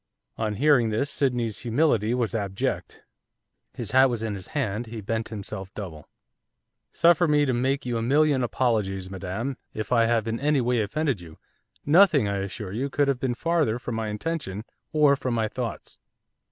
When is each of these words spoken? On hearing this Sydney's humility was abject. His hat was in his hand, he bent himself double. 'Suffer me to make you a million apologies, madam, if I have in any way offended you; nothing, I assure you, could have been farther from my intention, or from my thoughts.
On 0.35 0.55
hearing 0.55 0.89
this 0.89 1.11
Sydney's 1.11 1.59
humility 1.59 2.15
was 2.15 2.33
abject. 2.33 3.03
His 3.75 3.91
hat 3.91 4.09
was 4.09 4.23
in 4.23 4.33
his 4.33 4.47
hand, 4.57 4.87
he 4.87 4.99
bent 4.99 5.27
himself 5.29 5.71
double. 5.75 6.09
'Suffer 6.91 7.27
me 7.27 7.45
to 7.45 7.53
make 7.53 7.85
you 7.85 7.99
a 7.99 8.01
million 8.01 8.41
apologies, 8.41 9.11
madam, 9.11 9.57
if 9.75 9.91
I 9.91 10.05
have 10.05 10.27
in 10.27 10.39
any 10.39 10.59
way 10.59 10.81
offended 10.81 11.21
you; 11.21 11.37
nothing, 11.85 12.27
I 12.27 12.37
assure 12.37 12.71
you, 12.71 12.89
could 12.89 13.09
have 13.09 13.19
been 13.19 13.35
farther 13.35 13.77
from 13.77 13.93
my 13.93 14.07
intention, 14.07 14.63
or 14.91 15.15
from 15.15 15.35
my 15.35 15.47
thoughts. 15.47 15.99